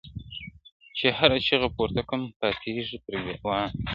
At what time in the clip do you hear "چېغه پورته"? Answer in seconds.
1.47-2.01